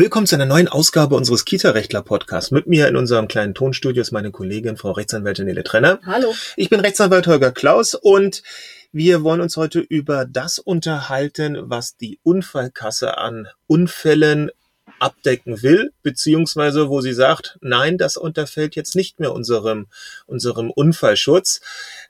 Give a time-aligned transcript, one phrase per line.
[0.00, 2.52] Willkommen zu einer neuen Ausgabe unseres Kita-Rechtler-Podcasts.
[2.52, 5.98] Mit mir in unserem kleinen Tonstudio ist meine Kollegin, Frau Rechtsanwältin Nele Trenner.
[6.06, 6.32] Hallo.
[6.54, 8.44] Ich bin Rechtsanwalt Holger Klaus und
[8.92, 14.52] wir wollen uns heute über das unterhalten, was die Unfallkasse an Unfällen
[15.00, 19.88] abdecken will, beziehungsweise wo sie sagt, nein, das unterfällt jetzt nicht mehr unserem,
[20.26, 21.60] unserem Unfallschutz.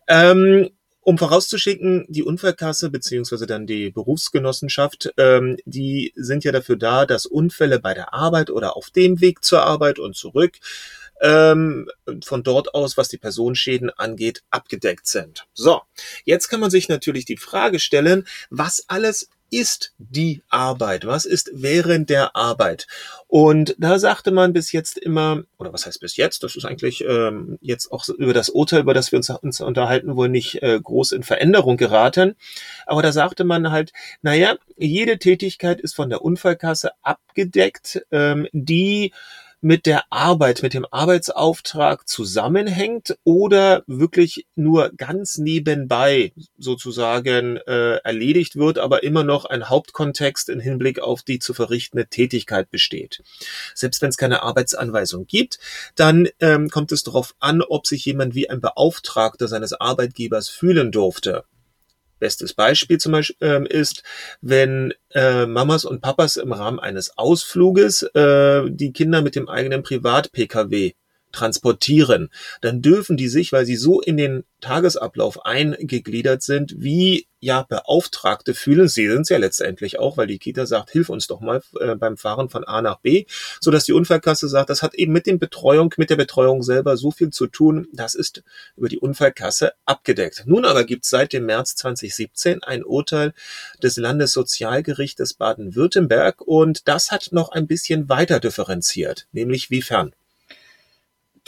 [0.08, 0.68] Ähm,
[1.08, 7.24] um vorauszuschicken, die Unfallkasse beziehungsweise dann die Berufsgenossenschaft, ähm, die sind ja dafür da, dass
[7.24, 10.58] Unfälle bei der Arbeit oder auf dem Weg zur Arbeit und zurück
[11.22, 11.88] ähm,
[12.22, 15.46] von dort aus, was die Personenschäden angeht, abgedeckt sind.
[15.54, 15.80] So,
[16.26, 21.06] jetzt kann man sich natürlich die Frage stellen, was alles ist die Arbeit?
[21.06, 22.86] Was ist während der Arbeit?
[23.26, 26.42] Und da sagte man bis jetzt immer, oder was heißt bis jetzt?
[26.42, 30.16] Das ist eigentlich ähm, jetzt auch über das Urteil, über das wir uns, uns unterhalten
[30.16, 32.36] wollen, nicht äh, groß in Veränderung geraten.
[32.86, 39.12] Aber da sagte man halt, naja, jede Tätigkeit ist von der Unfallkasse abgedeckt, ähm, die
[39.60, 48.56] mit der Arbeit, mit dem Arbeitsauftrag zusammenhängt oder wirklich nur ganz nebenbei sozusagen äh, erledigt
[48.56, 53.22] wird, aber immer noch ein Hauptkontext im Hinblick auf die zu verrichtende Tätigkeit besteht.
[53.74, 55.58] Selbst wenn es keine Arbeitsanweisung gibt,
[55.96, 60.92] dann ähm, kommt es darauf an, ob sich jemand wie ein Beauftragter seines Arbeitgebers fühlen
[60.92, 61.44] durfte.
[62.18, 64.02] Bestes Beispiel zum Beispiel ähm, ist,
[64.40, 69.82] wenn äh, Mamas und Papas im Rahmen eines Ausfluges äh, die Kinder mit dem eigenen
[69.82, 70.94] Privat-Pkw
[71.32, 72.30] transportieren,
[72.60, 78.54] dann dürfen die sich, weil sie so in den Tagesablauf eingegliedert sind, wie ja Beauftragte
[78.54, 78.88] fühlen.
[78.88, 81.94] Sie sind es ja letztendlich auch, weil die Kita sagt, hilf uns doch mal äh,
[81.94, 83.26] beim Fahren von A nach B,
[83.60, 86.96] so dass die Unfallkasse sagt, das hat eben mit dem Betreuung, mit der Betreuung selber
[86.96, 87.86] so viel zu tun.
[87.92, 88.42] Das ist
[88.76, 90.44] über die Unfallkasse abgedeckt.
[90.46, 93.32] Nun aber gibt es seit dem März 2017 ein Urteil
[93.82, 100.12] des Landessozialgerichtes Baden-Württemberg und das hat noch ein bisschen weiter differenziert, nämlich wiefern.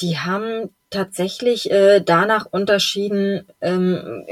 [0.00, 4.26] Die haben tatsächlich äh, danach unterschieden, ähm,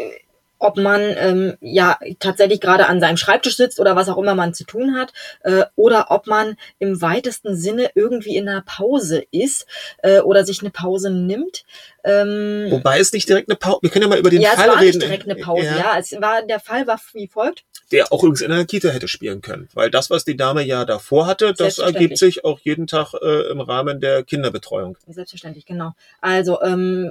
[0.59, 4.55] ob man ähm, ja tatsächlich gerade an seinem Schreibtisch sitzt oder was auch immer man
[4.55, 5.13] zu tun hat,
[5.43, 9.67] äh, oder ob man im weitesten Sinne irgendwie in einer Pause ist
[10.03, 11.65] äh, oder sich eine Pause nimmt.
[12.05, 14.69] Ähm, Wobei es nicht direkt eine Pause, wir können ja mal über den ja, Fall
[14.69, 14.99] es war reden.
[14.99, 15.77] Nicht direkt eine Pause, ja.
[15.77, 15.99] ja.
[15.99, 17.65] Es war der Fall war wie folgt.
[17.91, 20.85] Der auch übrigens in einer Kita hätte spielen können, weil das, was die Dame ja
[20.85, 24.99] davor hatte, das ergibt sich auch jeden Tag äh, im Rahmen der Kinderbetreuung.
[25.07, 25.93] Selbstverständlich, genau.
[26.21, 27.11] Also ähm,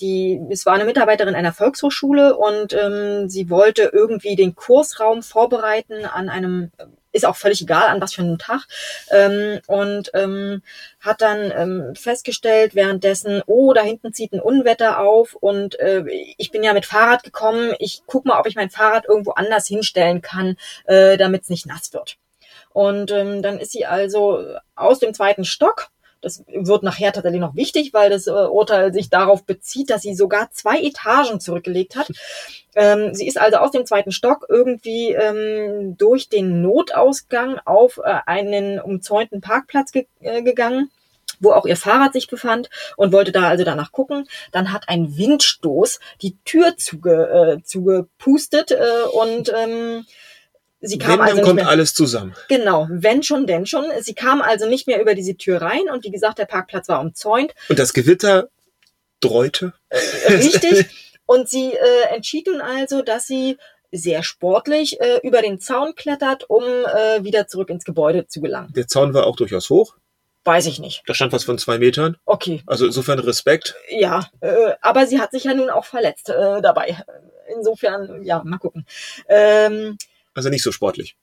[0.00, 6.04] die, es war eine Mitarbeiterin einer Volkshochschule und ähm, sie wollte irgendwie den Kursraum vorbereiten
[6.04, 6.70] an einem
[7.14, 8.66] ist auch völlig egal, an was für einem Tag.
[9.10, 10.62] Ähm, und ähm,
[11.00, 16.04] hat dann ähm, festgestellt währenddessen, oh, da hinten zieht ein Unwetter auf und äh,
[16.36, 17.74] ich bin ja mit Fahrrad gekommen.
[17.78, 21.66] Ich guck mal, ob ich mein Fahrrad irgendwo anders hinstellen kann, äh, damit es nicht
[21.66, 22.16] nass wird.
[22.72, 25.88] Und ähm, dann ist sie also aus dem zweiten Stock
[26.24, 30.14] das wird nachher tatsächlich noch wichtig, weil das äh, Urteil sich darauf bezieht, dass sie
[30.14, 32.10] sogar zwei Etagen zurückgelegt hat.
[32.74, 38.20] Ähm, sie ist also aus dem zweiten Stock irgendwie ähm, durch den Notausgang auf äh,
[38.26, 40.90] einen umzäunten Parkplatz ge äh, gegangen
[41.40, 44.26] wo auch ihr Fahrrad sich befand und wollte da also danach gucken.
[44.52, 50.06] Dann hat ein Windstoß die Tür zuge, äh, zugepustet äh, und ähm,
[50.86, 52.34] Sie kam wenn, also dann kommt mehr, alles zusammen.
[52.48, 53.84] Genau, wenn schon, denn schon.
[54.00, 57.00] Sie kam also nicht mehr über diese Tür rein und wie gesagt, der Parkplatz war
[57.00, 57.54] umzäunt.
[57.68, 58.48] Und das Gewitter
[59.20, 59.72] dreute.
[59.88, 60.86] Äh, richtig.
[61.26, 63.56] Und sie äh, entschied nun also, dass sie
[63.90, 68.72] sehr sportlich äh, über den Zaun klettert, um äh, wieder zurück ins Gebäude zu gelangen.
[68.74, 69.96] Der Zaun war auch durchaus hoch.
[70.44, 71.02] Weiß ich nicht.
[71.06, 72.18] Da stand was von zwei Metern.
[72.26, 72.62] Okay.
[72.66, 73.76] Also insofern Respekt.
[73.88, 77.02] Ja, äh, aber sie hat sich ja nun auch verletzt äh, dabei.
[77.56, 78.84] Insofern, ja, mal gucken.
[79.28, 79.96] Ähm,
[80.34, 81.16] also nicht so sportlich.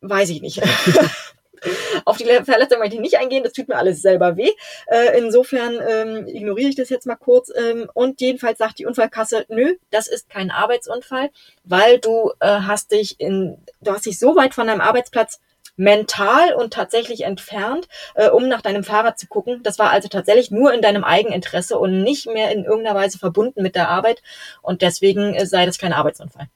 [0.00, 0.62] Weiß ich nicht.
[2.04, 4.52] Auf die Verletzung möchte ich nicht eingehen, das tut mir alles selber weh.
[4.86, 7.50] Äh, insofern ähm, ignoriere ich das jetzt mal kurz.
[7.54, 11.30] Ähm, und jedenfalls sagt die Unfallkasse, nö, das ist kein Arbeitsunfall,
[11.64, 15.40] weil du äh, hast dich in, du hast dich so weit von deinem Arbeitsplatz
[15.76, 19.62] mental und tatsächlich entfernt, äh, um nach deinem Fahrrad zu gucken.
[19.62, 23.62] Das war also tatsächlich nur in deinem Eigeninteresse und nicht mehr in irgendeiner Weise verbunden
[23.62, 24.22] mit der Arbeit.
[24.60, 26.48] Und deswegen äh, sei das kein Arbeitsunfall.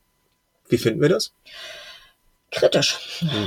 [0.73, 1.33] Wie finden wir das?
[2.51, 2.99] Kritisch.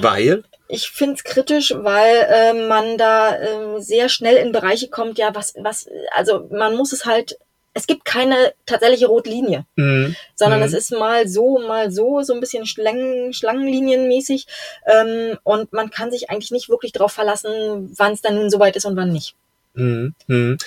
[0.01, 0.43] Weil?
[0.67, 5.33] Ich finde es kritisch, weil äh, man da äh, sehr schnell in Bereiche kommt, ja,
[5.33, 7.37] was, was, also man muss es halt,
[7.73, 10.15] es gibt keine tatsächliche Rotlinie, mhm.
[10.35, 10.65] sondern mhm.
[10.65, 14.47] es ist mal so, mal so, so ein bisschen Schlangen, Schlangenlinienmäßig
[14.85, 18.75] ähm, und man kann sich eigentlich nicht wirklich darauf verlassen, wann es dann nun soweit
[18.75, 19.35] ist und wann nicht.
[19.73, 20.15] Mhm.
[20.27, 20.57] mhm.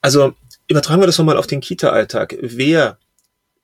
[0.00, 0.34] Also
[0.68, 2.36] übertragen wir das nochmal auf den Kita-Alltag.
[2.40, 2.98] Wer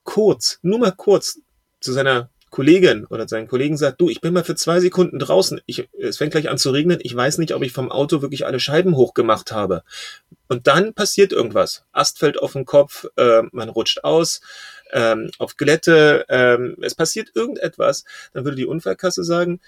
[0.04, 1.38] kurz, nur mal kurz
[1.80, 5.60] zu seiner Kollegin oder seinen Kollegen sagt, du, ich bin mal für zwei Sekunden draußen,
[5.66, 8.44] ich, es fängt gleich an zu regnen, ich weiß nicht, ob ich vom Auto wirklich
[8.44, 9.84] alle Scheiben hochgemacht habe.
[10.48, 11.84] Und dann passiert irgendwas.
[11.92, 14.40] Ast fällt auf den Kopf, äh, man rutscht aus,
[14.92, 19.60] ähm, auf Glätte, ähm, es passiert irgendetwas, dann würde die Unfallkasse sagen,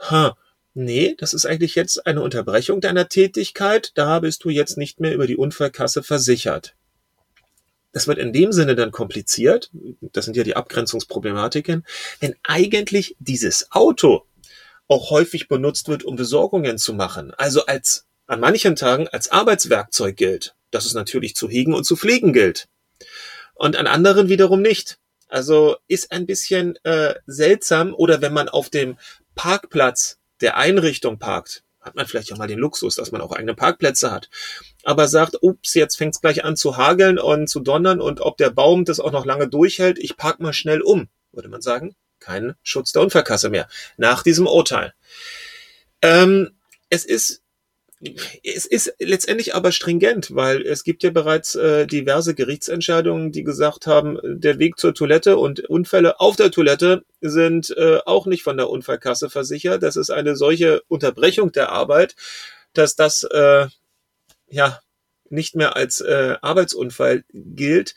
[0.00, 0.36] ha,
[0.74, 5.14] nee, das ist eigentlich jetzt eine Unterbrechung deiner Tätigkeit, da bist du jetzt nicht mehr
[5.14, 6.74] über die Unfallkasse versichert.
[7.92, 9.70] Das wird in dem Sinne dann kompliziert,
[10.00, 11.86] das sind ja die Abgrenzungsproblematiken,
[12.20, 14.26] wenn eigentlich dieses Auto
[14.88, 20.16] auch häufig benutzt wird, um Besorgungen zu machen, also als an manchen Tagen als Arbeitswerkzeug
[20.16, 22.68] gilt, das es natürlich zu hegen und zu pflegen gilt,
[23.58, 24.98] und an anderen wiederum nicht.
[25.28, 28.96] Also ist ein bisschen äh, seltsam oder wenn man auf dem
[29.34, 33.54] Parkplatz der Einrichtung parkt, hat man vielleicht auch mal den Luxus, dass man auch eigene
[33.54, 34.30] Parkplätze hat.
[34.84, 38.36] Aber sagt, ups, jetzt fängt es gleich an zu hageln und zu donnern und ob
[38.36, 41.96] der Baum das auch noch lange durchhält, ich park mal schnell um, würde man sagen.
[42.20, 43.68] Kein Schutz der Unfallkasse mehr.
[43.96, 44.92] Nach diesem Urteil.
[46.02, 46.50] Ähm,
[46.90, 47.42] es ist
[48.44, 53.86] es ist letztendlich aber stringent, weil es gibt ja bereits äh, diverse Gerichtsentscheidungen, die gesagt
[53.86, 58.56] haben, der Weg zur Toilette und Unfälle auf der Toilette sind äh, auch nicht von
[58.56, 59.82] der Unfallkasse versichert.
[59.82, 62.14] Das ist eine solche Unterbrechung der Arbeit,
[62.72, 63.66] dass das äh,
[64.48, 64.80] ja
[65.30, 67.96] nicht mehr als äh, Arbeitsunfall gilt.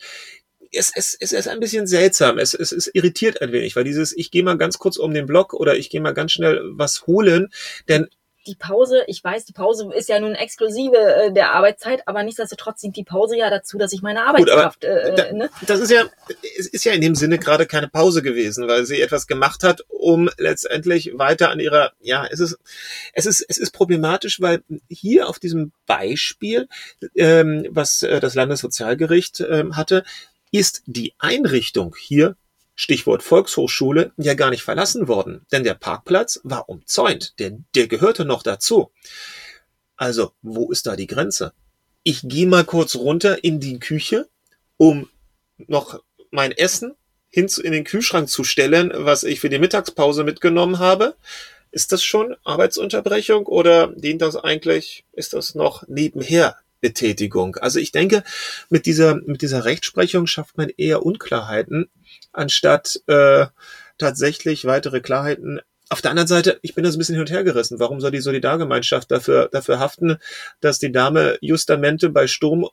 [0.71, 2.39] Es, es, es ist ein bisschen seltsam.
[2.39, 5.27] Es, es, es irritiert ein wenig, weil dieses, ich gehe mal ganz kurz um den
[5.27, 7.49] Block oder ich gehe mal ganz schnell was holen,
[7.87, 8.07] denn
[8.47, 12.81] die Pause, ich weiß, die Pause ist ja nun exklusive äh, der Arbeitszeit, aber nichtsdestotrotz
[12.81, 14.81] dient die Pause ja dazu, dass ich meine Arbeitskraft.
[14.81, 15.49] Gut, äh, da, ne?
[15.67, 16.05] Das ist ja,
[16.57, 19.81] es ist ja in dem Sinne gerade keine Pause gewesen, weil sie etwas gemacht hat,
[19.87, 22.57] um letztendlich weiter an ihrer, ja, es ist,
[23.13, 26.67] es ist, es ist problematisch, weil hier auf diesem Beispiel,
[27.15, 30.03] ähm, was äh, das Landessozialgericht ähm, hatte,
[30.51, 32.35] ist die Einrichtung hier
[32.75, 38.25] Stichwort Volkshochschule, ja gar nicht verlassen worden, denn der Parkplatz war umzäunt, der, der gehörte
[38.25, 38.91] noch dazu.
[39.97, 41.53] Also, wo ist da die Grenze?
[42.03, 44.27] Ich gehe mal kurz runter in die Küche,
[44.77, 45.09] um
[45.57, 46.01] noch
[46.31, 46.95] mein Essen
[47.29, 51.15] hin in den Kühlschrank zu stellen, was ich für die Mittagspause mitgenommen habe.
[51.71, 57.55] Ist das schon Arbeitsunterbrechung oder dient das eigentlich, ist das noch nebenher Betätigung?
[57.55, 58.23] Also ich denke,
[58.69, 61.89] mit dieser, mit dieser Rechtsprechung schafft man eher Unklarheiten,
[62.33, 63.45] anstatt äh,
[63.97, 65.61] tatsächlich weitere Klarheiten.
[65.89, 67.79] Auf der anderen Seite, ich bin das ein bisschen hin und her gerissen.
[67.79, 70.17] Warum soll die Solidargemeinschaft dafür, dafür haften,
[70.59, 72.67] dass die Dame Justamente bei Sturm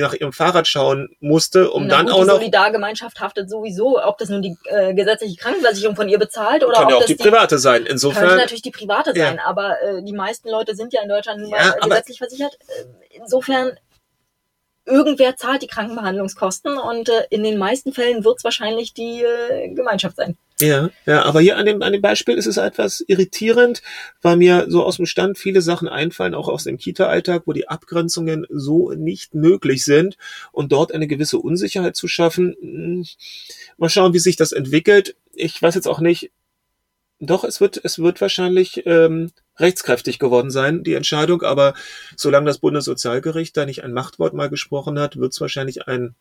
[0.00, 2.34] nach ihrem Fahrrad schauen musste, um Na dann gut, auch noch.
[2.34, 6.74] Die Solidargemeinschaft haftet sowieso, ob das nun die äh, gesetzliche Krankenversicherung von ihr bezahlt oder
[6.74, 7.84] kann ob ja auch das die private sein.
[7.84, 9.44] Insofern könnte natürlich die private sein, ja.
[9.44, 12.58] aber äh, die meisten Leute sind ja in Deutschland nun mal ja, gesetzlich versichert.
[12.68, 13.72] Äh, insofern
[14.84, 19.68] irgendwer zahlt die Krankenbehandlungskosten und äh, in den meisten Fällen wird es wahrscheinlich die äh,
[19.74, 20.36] Gemeinschaft sein.
[20.62, 23.82] Ja, ja, aber hier an dem, an dem Beispiel ist es etwas irritierend,
[24.20, 27.68] weil mir so aus dem Stand viele Sachen einfallen, auch aus dem Kita-Alltag, wo die
[27.68, 30.16] Abgrenzungen so nicht möglich sind
[30.52, 32.54] und dort eine gewisse Unsicherheit zu schaffen.
[32.60, 33.06] Hm,
[33.76, 35.16] mal schauen, wie sich das entwickelt.
[35.34, 36.30] Ich weiß jetzt auch nicht,
[37.18, 41.74] doch, es wird, es wird wahrscheinlich ähm, rechtskräftig geworden sein, die Entscheidung, aber
[42.16, 46.14] solange das Bundessozialgericht da nicht ein Machtwort mal gesprochen hat, wird es wahrscheinlich ein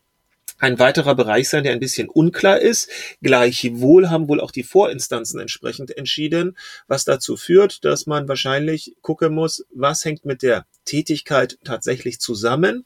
[0.61, 2.89] ein weiterer Bereich sein, der ein bisschen unklar ist.
[3.21, 6.55] Gleichwohl haben wohl auch die Vorinstanzen entsprechend entschieden,
[6.87, 12.85] was dazu führt, dass man wahrscheinlich gucken muss, was hängt mit der Tätigkeit tatsächlich zusammen.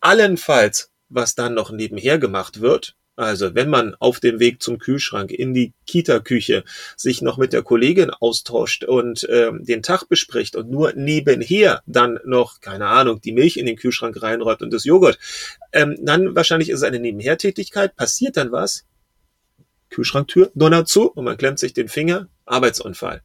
[0.00, 5.30] Allenfalls, was dann noch nebenher gemacht wird, also wenn man auf dem Weg zum Kühlschrank
[5.30, 6.64] in die Kita-Küche
[6.96, 12.18] sich noch mit der Kollegin austauscht und ähm, den Tag bespricht und nur nebenher dann
[12.24, 15.18] noch, keine Ahnung, die Milch in den Kühlschrank reinräumt und das Joghurt,
[15.72, 17.96] ähm, dann wahrscheinlich ist es eine Nebenhertätigkeit.
[17.96, 18.84] Passiert dann was?
[19.88, 23.22] Kühlschranktür donnert zu und man klemmt sich den Finger, Arbeitsunfall.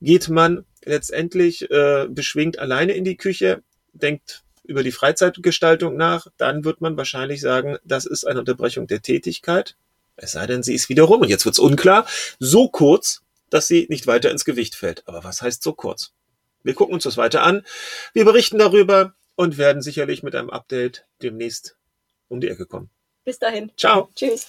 [0.00, 6.64] Geht man letztendlich äh, beschwingt alleine in die Küche, denkt über die Freizeitgestaltung nach, dann
[6.64, 9.76] wird man wahrscheinlich sagen, das ist eine Unterbrechung der Tätigkeit.
[10.16, 12.06] Es sei denn, sie ist wiederum, und jetzt wird's unklar,
[12.38, 15.06] so kurz, dass sie nicht weiter ins Gewicht fällt.
[15.06, 16.12] Aber was heißt so kurz?
[16.62, 17.64] Wir gucken uns das weiter an.
[18.12, 21.76] Wir berichten darüber und werden sicherlich mit einem Update demnächst
[22.28, 22.90] um die Ecke kommen.
[23.24, 23.72] Bis dahin.
[23.76, 24.10] Ciao.
[24.14, 24.46] Tschüss.